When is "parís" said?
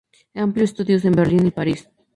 1.51-1.87